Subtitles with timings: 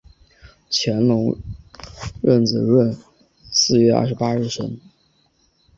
[0.71, 1.31] 乾隆
[2.23, 2.97] 壬子闰
[3.51, 4.79] 四月二十八日生。